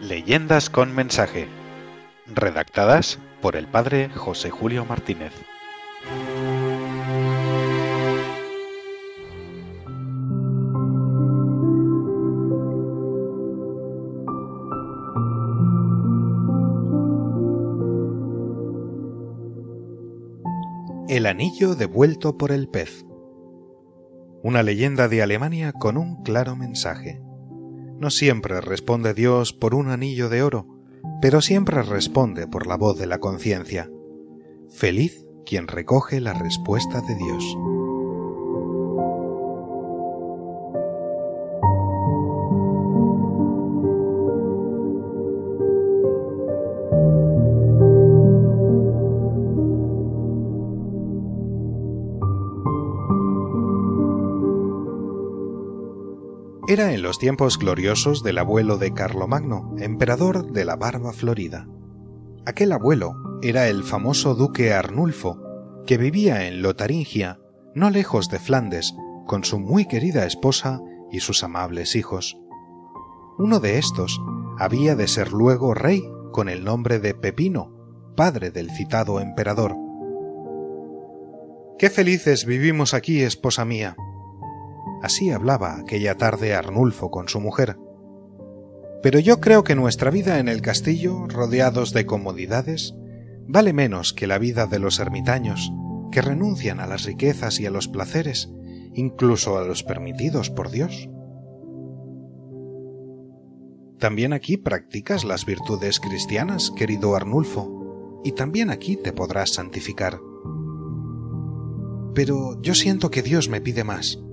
Leyendas 0.00 0.70
con 0.70 0.94
mensaje. 0.94 1.48
Redactadas 2.26 3.18
por 3.40 3.56
el 3.56 3.66
padre 3.66 4.08
José 4.10 4.50
Julio 4.50 4.84
Martínez. 4.84 5.32
El 21.08 21.26
anillo 21.26 21.74
devuelto 21.74 22.36
por 22.36 22.50
el 22.50 22.68
pez. 22.68 23.04
Una 24.44 24.62
leyenda 24.62 25.08
de 25.08 25.22
Alemania 25.22 25.72
con 25.72 25.96
un 25.96 26.22
claro 26.22 26.54
mensaje. 26.54 27.18
No 27.98 28.10
siempre 28.10 28.60
responde 28.60 29.14
Dios 29.14 29.54
por 29.54 29.74
un 29.74 29.88
anillo 29.88 30.28
de 30.28 30.42
oro, 30.42 30.66
pero 31.22 31.40
siempre 31.40 31.82
responde 31.82 32.46
por 32.46 32.66
la 32.66 32.76
voz 32.76 32.98
de 32.98 33.06
la 33.06 33.20
conciencia. 33.20 33.90
Feliz 34.68 35.24
quien 35.46 35.66
recoge 35.66 36.20
la 36.20 36.34
respuesta 36.34 37.00
de 37.00 37.14
Dios. 37.14 37.56
Era 56.66 56.94
en 56.94 57.02
los 57.02 57.18
tiempos 57.18 57.58
gloriosos 57.58 58.22
del 58.22 58.38
abuelo 58.38 58.78
de 58.78 58.94
Carlomagno, 58.94 59.74
emperador 59.78 60.50
de 60.50 60.64
la 60.64 60.76
barba 60.76 61.12
florida. 61.12 61.68
Aquel 62.46 62.72
abuelo 62.72 63.38
era 63.42 63.68
el 63.68 63.84
famoso 63.84 64.34
duque 64.34 64.72
Arnulfo, 64.72 65.42
que 65.86 65.98
vivía 65.98 66.46
en 66.46 66.62
Lotaringia, 66.62 67.38
no 67.74 67.90
lejos 67.90 68.30
de 68.30 68.38
Flandes, 68.38 68.94
con 69.26 69.44
su 69.44 69.60
muy 69.60 69.84
querida 69.86 70.24
esposa 70.24 70.80
y 71.12 71.20
sus 71.20 71.44
amables 71.44 71.96
hijos. 71.96 72.38
Uno 73.36 73.60
de 73.60 73.76
estos 73.76 74.18
había 74.58 74.96
de 74.96 75.06
ser 75.06 75.32
luego 75.32 75.74
rey 75.74 76.02
con 76.32 76.48
el 76.48 76.64
nombre 76.64 76.98
de 76.98 77.12
Pepino, 77.12 77.74
padre 78.16 78.50
del 78.50 78.70
citado 78.70 79.20
emperador. 79.20 79.76
Qué 81.78 81.90
felices 81.90 82.46
vivimos 82.46 82.94
aquí, 82.94 83.20
esposa 83.20 83.66
mía, 83.66 83.96
Así 85.04 85.30
hablaba 85.30 85.76
aquella 85.78 86.16
tarde 86.16 86.54
Arnulfo 86.54 87.10
con 87.10 87.28
su 87.28 87.38
mujer. 87.38 87.76
Pero 89.02 89.18
yo 89.18 89.38
creo 89.38 89.62
que 89.62 89.74
nuestra 89.74 90.10
vida 90.10 90.38
en 90.38 90.48
el 90.48 90.62
castillo, 90.62 91.26
rodeados 91.28 91.92
de 91.92 92.06
comodidades, 92.06 92.94
vale 93.46 93.74
menos 93.74 94.14
que 94.14 94.26
la 94.26 94.38
vida 94.38 94.66
de 94.66 94.78
los 94.78 95.00
ermitaños, 95.00 95.74
que 96.10 96.22
renuncian 96.22 96.80
a 96.80 96.86
las 96.86 97.04
riquezas 97.04 97.60
y 97.60 97.66
a 97.66 97.70
los 97.70 97.86
placeres, 97.86 98.50
incluso 98.94 99.58
a 99.58 99.64
los 99.64 99.82
permitidos 99.82 100.48
por 100.48 100.70
Dios. 100.70 101.10
También 103.98 104.32
aquí 104.32 104.56
practicas 104.56 105.24
las 105.24 105.44
virtudes 105.44 106.00
cristianas, 106.00 106.70
querido 106.70 107.14
Arnulfo, 107.14 108.22
y 108.24 108.32
también 108.32 108.70
aquí 108.70 108.96
te 108.96 109.12
podrás 109.12 109.52
santificar. 109.52 110.18
Pero 112.14 112.58
yo 112.62 112.74
siento 112.74 113.10
que 113.10 113.20
Dios 113.20 113.50
me 113.50 113.60
pide 113.60 113.84
más 113.84 114.24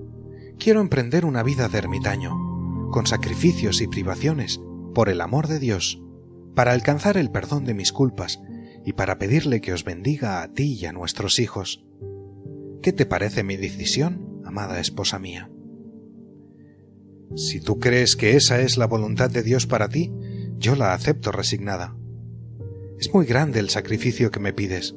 quiero 0.58 0.80
emprender 0.80 1.24
una 1.24 1.42
vida 1.42 1.68
de 1.68 1.78
ermitaño, 1.78 2.90
con 2.90 3.06
sacrificios 3.06 3.80
y 3.80 3.88
privaciones, 3.88 4.60
por 4.94 5.08
el 5.08 5.20
amor 5.20 5.48
de 5.48 5.58
Dios, 5.58 6.02
para 6.54 6.72
alcanzar 6.72 7.16
el 7.16 7.30
perdón 7.30 7.64
de 7.64 7.74
mis 7.74 7.92
culpas 7.92 8.40
y 8.84 8.92
para 8.92 9.18
pedirle 9.18 9.60
que 9.60 9.72
os 9.72 9.84
bendiga 9.84 10.42
a 10.42 10.52
ti 10.52 10.78
y 10.80 10.86
a 10.86 10.92
nuestros 10.92 11.38
hijos. 11.38 11.84
¿Qué 12.82 12.92
te 12.92 13.06
parece 13.06 13.42
mi 13.42 13.56
decisión, 13.56 14.42
amada 14.44 14.80
esposa 14.80 15.18
mía? 15.18 15.50
Si 17.36 17.60
tú 17.60 17.78
crees 17.78 18.16
que 18.16 18.36
esa 18.36 18.60
es 18.60 18.76
la 18.76 18.86
voluntad 18.86 19.30
de 19.30 19.42
Dios 19.42 19.66
para 19.66 19.88
ti, 19.88 20.12
yo 20.58 20.76
la 20.76 20.92
acepto 20.92 21.32
resignada. 21.32 21.96
Es 22.98 23.12
muy 23.14 23.24
grande 23.24 23.58
el 23.58 23.70
sacrificio 23.70 24.30
que 24.30 24.40
me 24.40 24.52
pides, 24.52 24.94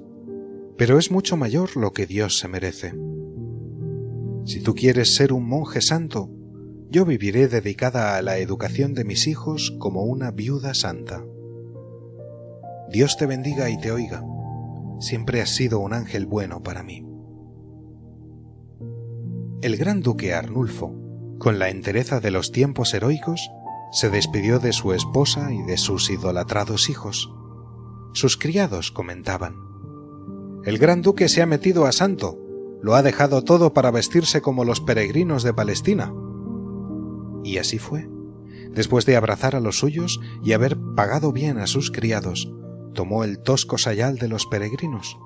pero 0.78 1.00
es 1.00 1.12
mucho 1.12 1.38
mayor 1.38 1.78
lo 1.78 1.94
que 1.94 2.06
Dios 2.06 2.38
se 2.38 2.48
merece. 2.48 2.94
Si 4.46 4.62
tú 4.62 4.76
quieres 4.76 5.16
ser 5.16 5.34
un 5.34 5.48
monje 5.48 5.82
santo, 5.82 6.30
yo 6.92 7.04
viviré 7.04 7.48
dedicada 7.48 8.16
a 8.16 8.22
la 8.22 8.38
educación 8.38 8.94
de 8.94 9.04
mis 9.04 9.26
hijos 9.26 9.76
como 9.80 10.04
una 10.04 10.30
viuda 10.30 10.76
santa. 10.76 11.26
Dios 12.92 13.18
te 13.18 13.26
bendiga 13.26 13.72
y 13.72 13.80
te 13.80 13.92
oiga. 13.92 14.24
Siempre 15.00 15.42
has 15.42 15.50
sido 15.50 15.80
un 15.80 15.94
ángel 15.94 16.28
bueno 16.28 16.62
para 16.62 16.84
mí. 16.84 17.04
El 19.62 19.78
gran 19.78 20.02
duque 20.02 20.36
Arnulfo, 20.36 20.94
con 21.40 21.58
la 21.58 21.70
entereza 21.70 22.20
de 22.20 22.30
los 22.30 22.52
tiempos 22.52 22.94
heroicos, 22.94 23.50
se 23.92 24.12
despidió 24.12 24.60
de 24.60 24.74
su 24.74 24.94
esposa 24.94 25.52
y 25.52 25.64
de 25.64 25.78
sus 25.78 26.12
idolatrados 26.12 26.88
hijos. 26.90 27.34
Sus 28.14 28.38
criados 28.38 28.92
comentaban 28.92 29.56
El 30.66 30.78
gran 30.78 31.02
duque 31.02 31.30
se 31.30 31.42
ha 31.42 31.48
metido 31.48 31.88
a 31.88 31.92
santo 31.92 32.45
lo 32.86 32.94
ha 32.94 33.02
dejado 33.02 33.42
todo 33.42 33.74
para 33.74 33.90
vestirse 33.90 34.44
como 34.44 34.64
los 34.64 34.80
peregrinos 34.80 35.42
de 35.42 35.56
Palestina. 35.56 36.14
Y 37.44 37.58
así 37.58 37.80
fue. 37.80 38.08
Después 38.70 39.08
de 39.08 39.16
abrazar 39.16 39.56
a 39.56 39.60
los 39.60 39.80
suyos 39.80 40.20
y 40.44 40.54
haber 40.54 40.78
pagado 40.96 41.32
bien 41.32 41.58
a 41.58 41.66
sus 41.66 41.90
criados, 41.90 42.54
tomó 42.94 43.24
el 43.24 43.40
tosco 43.40 43.80
sayal 43.80 44.20
de 44.20 44.28
los 44.28 44.46
peregrinos, 44.46 45.18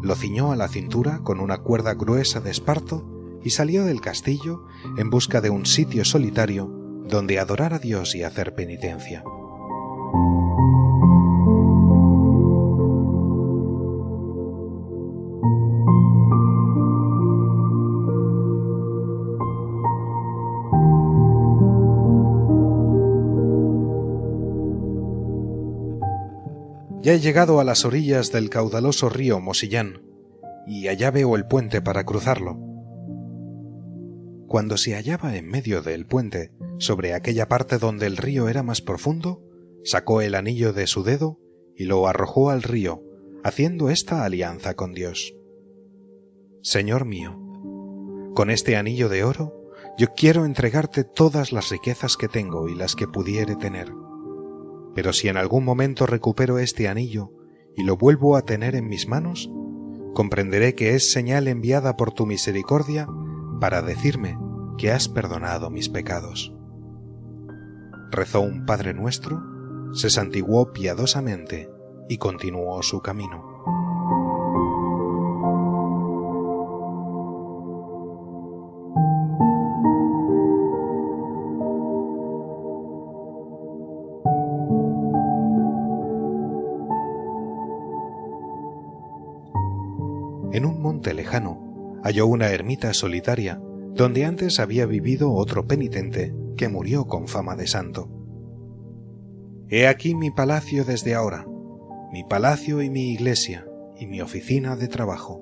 lo 0.00 0.14
ciñó 0.14 0.52
a 0.52 0.56
la 0.56 0.68
cintura 0.68 1.18
con 1.22 1.38
una 1.38 1.58
cuerda 1.58 1.92
gruesa 1.92 2.40
de 2.40 2.50
esparto 2.50 3.04
y 3.44 3.50
salió 3.50 3.84
del 3.84 4.00
castillo 4.00 4.64
en 4.96 5.10
busca 5.10 5.42
de 5.42 5.50
un 5.50 5.66
sitio 5.66 6.06
solitario 6.06 6.72
donde 7.06 7.38
adorar 7.38 7.74
a 7.74 7.78
Dios 7.78 8.14
y 8.14 8.22
hacer 8.22 8.54
penitencia. 8.54 9.22
Ya 27.02 27.14
he 27.14 27.18
llegado 27.18 27.58
a 27.58 27.64
las 27.64 27.84
orillas 27.84 28.30
del 28.30 28.48
caudaloso 28.48 29.08
río 29.08 29.40
Mosillán, 29.40 30.02
y 30.68 30.86
allá 30.86 31.10
veo 31.10 31.34
el 31.34 31.46
puente 31.46 31.82
para 31.82 32.04
cruzarlo. 32.04 32.56
Cuando 34.46 34.76
se 34.76 34.94
hallaba 34.94 35.36
en 35.36 35.48
medio 35.48 35.82
del 35.82 36.06
puente, 36.06 36.52
sobre 36.78 37.14
aquella 37.14 37.48
parte 37.48 37.78
donde 37.78 38.06
el 38.06 38.16
río 38.16 38.48
era 38.48 38.62
más 38.62 38.82
profundo, 38.82 39.42
sacó 39.82 40.20
el 40.20 40.36
anillo 40.36 40.72
de 40.72 40.86
su 40.86 41.02
dedo 41.02 41.40
y 41.76 41.86
lo 41.86 42.06
arrojó 42.06 42.50
al 42.50 42.62
río, 42.62 43.02
haciendo 43.42 43.90
esta 43.90 44.24
alianza 44.24 44.74
con 44.74 44.92
Dios. 44.92 45.34
Señor 46.62 47.04
mío, 47.04 47.36
con 48.36 48.48
este 48.48 48.76
anillo 48.76 49.08
de 49.08 49.24
oro, 49.24 49.72
yo 49.98 50.14
quiero 50.14 50.44
entregarte 50.44 51.02
todas 51.02 51.50
las 51.50 51.70
riquezas 51.70 52.16
que 52.16 52.28
tengo 52.28 52.68
y 52.68 52.76
las 52.76 52.94
que 52.94 53.08
pudiere 53.08 53.56
tener 53.56 53.92
pero 54.94 55.12
si 55.12 55.28
en 55.28 55.36
algún 55.36 55.64
momento 55.64 56.06
recupero 56.06 56.58
este 56.58 56.88
anillo 56.88 57.32
y 57.76 57.84
lo 57.84 57.96
vuelvo 57.96 58.36
a 58.36 58.42
tener 58.42 58.74
en 58.74 58.88
mis 58.88 59.08
manos, 59.08 59.50
comprenderé 60.14 60.74
que 60.74 60.94
es 60.94 61.10
señal 61.10 61.48
enviada 61.48 61.96
por 61.96 62.12
tu 62.12 62.26
misericordia 62.26 63.06
para 63.60 63.82
decirme 63.82 64.38
que 64.76 64.90
has 64.90 65.08
perdonado 65.08 65.70
mis 65.70 65.88
pecados. 65.88 66.54
Rezó 68.10 68.40
un 68.40 68.66
Padre 68.66 68.92
nuestro, 68.92 69.42
se 69.94 70.10
santiguó 70.10 70.72
piadosamente 70.72 71.70
y 72.08 72.18
continuó 72.18 72.82
su 72.82 73.00
camino. 73.00 73.51
Lejano 91.10 92.00
halló 92.02 92.26
una 92.26 92.50
ermita 92.50 92.94
solitaria 92.94 93.60
donde 93.94 94.24
antes 94.24 94.58
había 94.58 94.86
vivido 94.86 95.32
otro 95.32 95.66
penitente 95.66 96.34
que 96.56 96.68
murió 96.68 97.06
con 97.06 97.28
fama 97.28 97.56
de 97.56 97.66
santo. 97.66 98.08
He 99.68 99.86
aquí 99.86 100.14
mi 100.14 100.30
palacio 100.30 100.84
desde 100.84 101.14
ahora, 101.14 101.46
mi 102.12 102.24
palacio 102.24 102.82
y 102.82 102.90
mi 102.90 103.12
iglesia 103.12 103.66
y 103.98 104.06
mi 104.06 104.20
oficina 104.20 104.76
de 104.76 104.88
trabajo. 104.88 105.40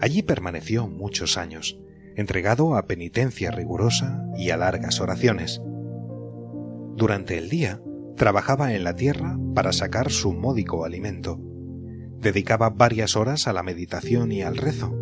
Allí 0.00 0.22
permaneció 0.22 0.88
muchos 0.88 1.38
años, 1.38 1.78
entregado 2.16 2.76
a 2.76 2.86
penitencia 2.86 3.50
rigurosa 3.50 4.24
y 4.36 4.50
a 4.50 4.56
largas 4.56 5.00
oraciones. 5.00 5.62
Durante 6.96 7.38
el 7.38 7.48
día 7.48 7.80
trabajaba 8.16 8.74
en 8.74 8.84
la 8.84 8.94
tierra 8.94 9.38
para 9.54 9.72
sacar 9.72 10.10
su 10.10 10.32
módico 10.32 10.84
alimento. 10.84 11.40
Dedicaba 12.24 12.70
varias 12.70 13.16
horas 13.16 13.46
a 13.48 13.52
la 13.52 13.62
meditación 13.62 14.32
y 14.32 14.40
al 14.40 14.56
rezo. 14.56 14.94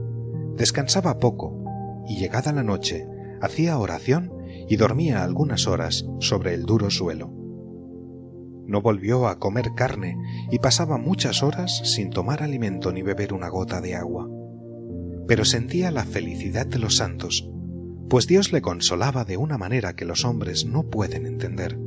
Descansaba 0.56 1.20
poco 1.20 2.04
y 2.08 2.16
llegada 2.18 2.52
la 2.52 2.64
noche 2.64 3.06
hacía 3.40 3.78
oración 3.78 4.32
y 4.68 4.74
dormía 4.74 5.22
algunas 5.22 5.68
horas 5.68 6.04
sobre 6.18 6.52
el 6.52 6.64
duro 6.64 6.90
suelo. 6.90 7.32
No 8.66 8.82
volvió 8.82 9.28
a 9.28 9.38
comer 9.38 9.70
carne 9.76 10.16
y 10.50 10.58
pasaba 10.58 10.98
muchas 10.98 11.44
horas 11.44 11.82
sin 11.84 12.10
tomar 12.10 12.42
alimento 12.42 12.90
ni 12.90 13.02
beber 13.02 13.32
una 13.34 13.48
gota 13.48 13.80
de 13.80 13.94
agua. 13.94 14.28
Pero 15.28 15.44
sentía 15.44 15.92
la 15.92 16.04
felicidad 16.04 16.66
de 16.66 16.80
los 16.80 16.96
santos, 16.96 17.48
pues 18.10 18.26
Dios 18.26 18.52
le 18.52 18.62
consolaba 18.62 19.24
de 19.24 19.36
una 19.36 19.58
manera 19.58 19.94
que 19.94 20.04
los 20.04 20.24
hombres 20.24 20.66
no 20.66 20.90
pueden 20.90 21.26
entender. 21.26 21.78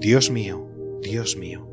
Dios 0.00 0.32
mío, 0.32 0.66
Dios 1.02 1.36
mío, 1.36 1.69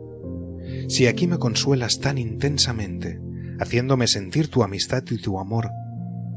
si 0.87 1.07
aquí 1.07 1.27
me 1.27 1.37
consuelas 1.37 1.99
tan 1.99 2.17
intensamente, 2.17 3.19
haciéndome 3.59 4.07
sentir 4.07 4.49
tu 4.49 4.63
amistad 4.63 5.03
y 5.09 5.17
tu 5.17 5.39
amor, 5.39 5.69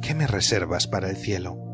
¿qué 0.02 0.14
me 0.14 0.26
reservas 0.26 0.86
para 0.86 1.10
el 1.10 1.16
cielo? 1.16 1.70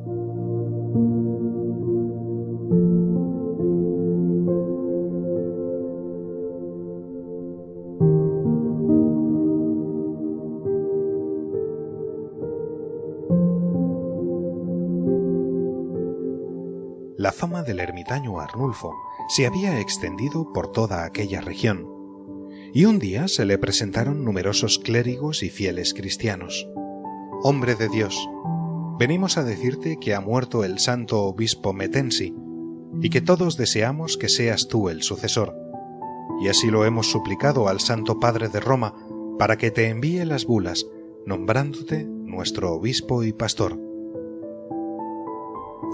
La 17.19 17.33
fama 17.33 17.65
del 17.65 17.81
ermitaño 17.81 18.39
Arnulfo 18.39 18.95
se 19.29 19.47
había 19.47 19.81
extendido 19.81 20.53
por 20.53 20.71
toda 20.71 21.05
aquella 21.05 21.41
región, 21.41 21.96
y 22.77 22.85
un 22.85 22.99
día 22.99 23.27
se 23.27 23.47
le 23.47 23.57
presentaron 23.57 24.23
numerosos 24.23 24.79
clérigos 24.79 25.43
y 25.43 25.49
fieles 25.49 25.95
cristianos. 25.95 26.69
Hombre 27.43 27.75
de 27.75 27.89
Dios, 27.89 28.29
venimos 28.99 29.39
a 29.39 29.45
decirte 29.45 29.97
que 29.99 30.15
ha 30.15 30.21
muerto 30.21 30.63
el 30.63 30.79
santo 30.79 31.23
obispo 31.23 31.73
Metensi, 31.73 32.35
y 33.01 33.09
que 33.09 33.23
todos 33.23 33.57
deseamos 33.57 34.19
que 34.19 34.29
seas 34.29 34.69
tú 34.69 34.91
el 34.91 35.03
sucesor, 35.03 35.57
y 36.43 36.49
así 36.49 36.71
lo 36.71 36.85
hemos 36.85 37.11
suplicado 37.11 37.67
al 37.69 37.81
Santo 37.81 38.21
Padre 38.21 38.51
de 38.51 38.61
Roma 38.61 38.95
para 39.39 39.57
que 39.57 39.71
te 39.71 39.89
envíe 39.89 40.27
las 40.27 40.45
bulas, 40.45 40.85
nombrándote 41.25 42.05
nuestro 42.05 42.75
obispo 42.75 43.25
y 43.25 43.33
pastor. 43.33 43.81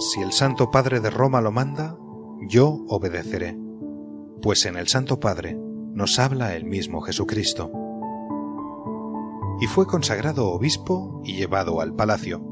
Si 0.00 0.20
el 0.20 0.32
Santo 0.32 0.72
Padre 0.72 0.98
de 0.98 1.10
Roma 1.10 1.40
lo 1.40 1.52
manda, 1.52 1.96
yo 2.48 2.84
obedeceré, 2.88 3.56
pues 4.40 4.66
en 4.66 4.74
el 4.74 4.88
Santo 4.88 5.20
Padre 5.20 5.61
nos 5.94 6.18
habla 6.18 6.54
el 6.54 6.64
mismo 6.64 7.00
Jesucristo. 7.00 7.70
Y 9.60 9.66
fue 9.66 9.86
consagrado 9.86 10.50
obispo 10.50 11.20
y 11.24 11.34
llevado 11.34 11.80
al 11.80 11.94
palacio. 11.94 12.42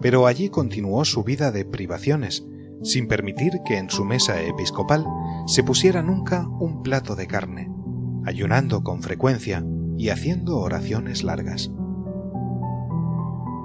Pero 0.00 0.26
allí 0.26 0.48
continuó 0.48 1.04
su 1.04 1.24
vida 1.24 1.50
de 1.50 1.64
privaciones, 1.64 2.46
sin 2.82 3.08
permitir 3.08 3.60
que 3.64 3.78
en 3.78 3.90
su 3.90 4.04
mesa 4.04 4.40
episcopal 4.42 5.06
se 5.46 5.62
pusiera 5.62 6.02
nunca 6.02 6.46
un 6.60 6.82
plato 6.82 7.16
de 7.16 7.26
carne, 7.26 7.70
ayunando 8.24 8.82
con 8.82 9.02
frecuencia 9.02 9.64
y 9.96 10.10
haciendo 10.10 10.58
oraciones 10.58 11.24
largas. 11.24 11.70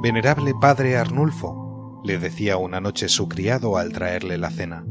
Venerable 0.01 0.53
Padre 0.59 0.97
Arnulfo, 0.97 2.01
le 2.03 2.17
decía 2.17 2.57
una 2.57 2.81
noche 2.81 3.07
su 3.07 3.29
criado 3.29 3.77
al 3.77 3.93
traerle 3.93 4.37
la 4.37 4.49
cena. 4.49 4.85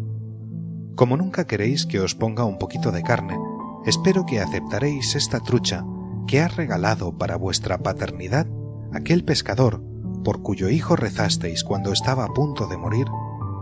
Como 0.95 1.17
nunca 1.17 1.47
queréis 1.47 1.85
que 1.87 2.01
os 2.01 2.15
ponga 2.15 2.45
un 2.45 2.59
poquito 2.59 2.93
de 2.93 3.03
carne, 3.03 3.39
espero 3.85 4.25
que 4.27 4.41
aceptaréis 4.41 5.15
esta 5.15 5.41
trucha 5.41 5.85
que 6.27 6.41
ha 6.41 6.49
regalado 6.49 7.17
para 7.19 7.37
vuestra 7.37 7.79
paternidad 7.79 8.47
aquel 8.93 9.25
pescador 9.25 9.83
por 10.25 10.43
cuyo 10.43 10.69
hijo 10.69 10.97
rezasteis 10.97 11.65
cuando 11.65 11.93
estaba 11.93 12.25
a 12.25 12.33
punto 12.33 12.67
de 12.67 12.77
morir 12.77 13.07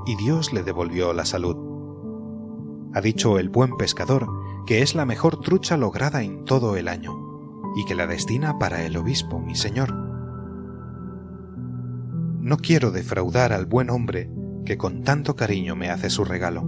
y 0.06 0.16
Dios 0.16 0.52
le 0.52 0.62
devolvió 0.62 1.12
la 1.12 1.24
salud. 1.24 1.56
Ha 2.94 3.00
dicho 3.00 3.38
el 3.38 3.48
buen 3.48 3.76
pescador 3.76 4.26
que 4.66 4.82
es 4.82 4.94
la 4.94 5.06
mejor 5.06 5.40
trucha 5.40 5.76
lograda 5.76 6.22
en 6.22 6.44
todo 6.44 6.76
el 6.76 6.88
año 6.88 7.12
y 7.76 7.84
que 7.84 7.94
la 7.94 8.06
destina 8.06 8.58
para 8.58 8.84
el 8.84 8.96
obispo, 8.96 9.38
mi 9.38 9.54
señor 9.54 10.10
no 12.40 12.56
quiero 12.56 12.90
defraudar 12.90 13.52
al 13.52 13.66
buen 13.66 13.90
hombre 13.90 14.30
que 14.64 14.78
con 14.78 15.02
tanto 15.02 15.36
cariño 15.36 15.76
me 15.76 15.90
hace 15.90 16.08
su 16.08 16.24
regalo. 16.24 16.64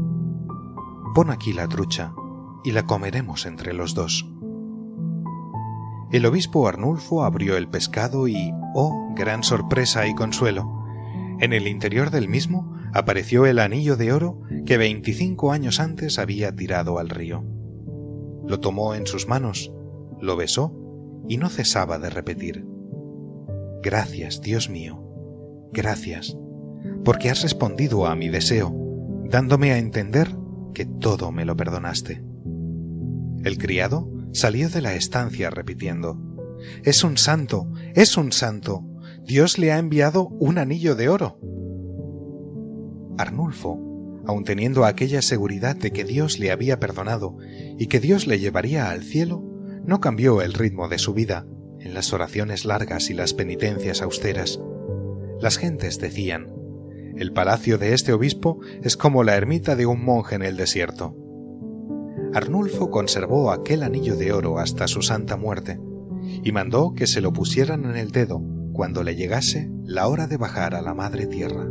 Pon 1.15 1.31
aquí 1.31 1.53
la 1.53 1.67
trucha 1.67 2.15
y 2.65 2.73
la 2.73 2.85
comeremos 2.85 3.47
entre 3.47 3.73
los 3.73 3.95
dos. 3.95 4.29
El 6.11 6.27
obispo 6.27 6.69
Arnulfo 6.69 7.25
abrió 7.25 7.57
el 7.57 7.69
pescado 7.69 8.29
y, 8.29 8.53
oh, 8.75 9.13
gran 9.17 9.43
sorpresa 9.43 10.07
y 10.07 10.15
consuelo, 10.15 10.85
en 11.41 11.53
el 11.53 11.67
interior 11.67 12.11
del 12.11 12.29
mismo 12.29 12.77
apareció 12.93 13.47
el 13.47 13.59
anillo 13.59 13.97
de 13.97 14.13
oro 14.13 14.41
que 14.67 14.77
veinticinco 14.77 15.53
años 15.53 15.81
antes 15.81 16.19
había 16.19 16.55
tirado 16.55 16.99
al 16.99 17.09
río. 17.09 17.45
Lo 18.47 18.61
tomó 18.61 18.95
en 18.95 19.07
sus 19.07 19.27
manos, 19.27 19.73
lo 20.21 20.37
besó 20.37 20.75
y 21.29 21.39
no 21.39 21.49
cesaba 21.49 21.99
de 21.99 22.11
repetir 22.11 22.67
Gracias, 23.83 24.41
Dios 24.41 24.71
mío, 24.71 25.03
gracias, 25.73 26.39
porque 27.05 27.31
has 27.31 27.43
respondido 27.43 28.07
a 28.07 28.15
mi 28.15 28.29
deseo, 28.29 28.73
dándome 29.25 29.73
a 29.73 29.79
entender 29.79 30.29
que 30.73 30.85
todo 30.85 31.33
me 31.33 31.45
lo 31.45 31.57
perdonaste. 31.57 32.23
El 33.45 33.59
criado 33.59 34.09
salió 34.33 34.69
de 34.69 34.81
la 34.81 34.95
estancia 34.95 35.51
repitiendo, 35.51 36.19
Es 36.85 37.05
un 37.05 37.17
santo, 37.17 37.71
es 37.95 38.17
un 38.17 38.33
santo, 38.33 38.85
Dios 39.25 39.59
le 39.59 39.73
ha 39.73 39.79
enviado 39.79 40.29
un 40.29 40.59
anillo 40.59 40.95
de 40.95 41.09
oro. 41.09 41.39
Arnulfo, 43.19 43.79
aun 44.27 44.45
teniendo 44.45 44.85
aquella 44.85 45.23
seguridad 45.23 45.77
de 45.77 45.91
que 45.91 46.05
Dios 46.05 46.39
le 46.39 46.51
había 46.51 46.79
perdonado 46.79 47.37
y 47.79 47.87
que 47.87 48.01
Dios 48.01 48.27
le 48.27 48.39
llevaría 48.39 48.91
al 48.91 49.03
cielo, 49.03 49.43
no 49.85 50.01
cambió 50.01 50.43
el 50.43 50.55
ritmo 50.55 50.89
de 50.89 50.99
su 50.99 51.13
vida 51.15 51.47
en 51.81 51.95
las 51.95 52.13
oraciones 52.13 52.65
largas 52.65 53.11
y 53.11 53.15
las 53.15 53.35
penitencias 53.35 54.03
austeras. 54.03 54.61
Las 55.41 55.59
gentes 55.59 55.99
decían, 55.99 56.53
el 57.17 57.33
palacio 57.33 57.79
de 57.79 57.95
este 57.95 58.13
obispo 58.13 58.61
es 58.83 58.97
como 58.97 59.25
la 59.25 59.37
ermita 59.37 59.77
de 59.77 59.87
un 59.87 60.05
monje 60.05 60.37
en 60.37 60.43
el 60.43 60.57
desierto. 60.57 61.17
Arnulfo 62.35 62.91
conservó 62.91 63.51
aquel 63.51 63.83
anillo 63.83 64.17
de 64.17 64.33
oro 64.33 64.59
hasta 64.59 64.89
su 64.89 65.03
santa 65.03 65.37
muerte, 65.37 65.79
y 66.43 66.51
mandó 66.53 66.95
que 66.95 67.07
se 67.07 67.21
lo 67.21 67.33
pusieran 67.33 67.85
en 67.85 67.97
el 67.97 68.11
dedo 68.11 68.43
cuando 68.73 69.03
le 69.03 69.17
llegase 69.17 69.71
la 69.85 70.09
hora 70.09 70.27
de 70.27 70.39
bajar 70.39 70.75
a 70.75 70.81
la 70.81 70.95
madre 70.95 71.27
tierra. 71.27 71.67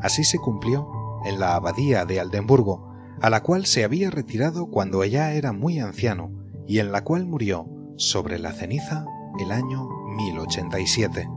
Así 0.00 0.24
se 0.24 0.38
cumplió 0.38 0.86
en 1.24 1.40
la 1.40 1.54
abadía 1.54 2.04
de 2.04 2.20
Aldenburgo, 2.20 2.93
a 3.20 3.30
la 3.30 3.42
cual 3.42 3.66
se 3.66 3.84
había 3.84 4.10
retirado 4.10 4.66
cuando 4.66 5.02
ella 5.02 5.32
era 5.32 5.52
muy 5.52 5.78
anciano 5.78 6.30
y 6.66 6.78
en 6.78 6.92
la 6.92 7.04
cual 7.04 7.26
murió 7.26 7.68
sobre 7.96 8.38
la 8.38 8.52
ceniza 8.52 9.04
el 9.38 9.52
año 9.52 9.88
1087. 10.16 11.28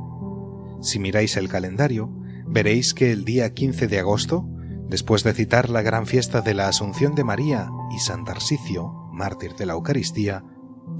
Si 0.82 1.00
miráis 1.00 1.38
el 1.38 1.50
calendario, 1.50 2.10
veréis 2.46 2.94
que 2.94 3.12
el 3.12 3.26
día 3.26 3.54
15 3.54 3.88
de 3.88 4.00
agosto, 4.00 4.48
después 4.88 5.24
de 5.24 5.34
citar 5.34 5.70
la 5.70 5.82
gran 5.82 6.06
fiesta 6.06 6.42
de 6.42 6.54
la 6.54 6.68
Asunción 6.68 7.16
de 7.16 7.24
María 7.24 7.70
y 7.96 8.00
San 8.00 8.26
Tarsicio, 8.26 8.94
mártir 9.12 9.56
de 9.56 9.66
la 9.66 9.74
Eucaristía, 9.74 10.44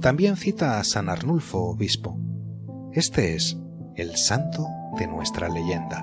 también 0.00 0.36
cita 0.36 0.78
a 0.78 0.84
San 0.84 1.08
Arnulfo, 1.08 1.70
obispo. 1.70 2.18
Este 2.92 3.34
es 3.34 3.58
el 3.96 4.16
santo 4.16 4.66
de 4.98 5.06
nuestra 5.06 5.48
leyenda. 5.48 6.02